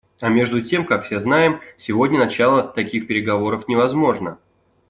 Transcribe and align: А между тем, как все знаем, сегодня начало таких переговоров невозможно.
А 0.19 0.29
между 0.29 0.63
тем, 0.63 0.87
как 0.87 1.03
все 1.03 1.19
знаем, 1.19 1.61
сегодня 1.77 2.17
начало 2.17 2.63
таких 2.63 3.05
переговоров 3.05 3.67
невозможно. 3.67 4.39